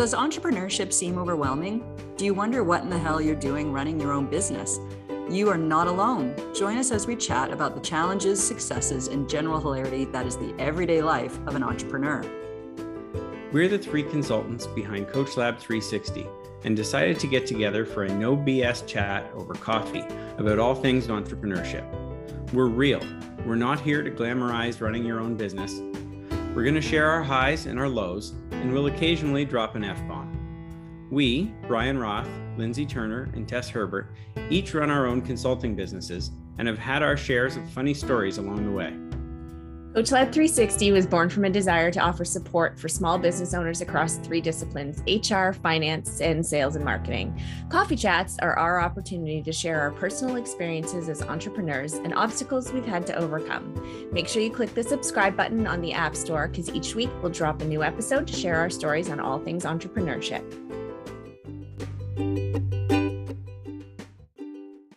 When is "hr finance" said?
45.08-46.20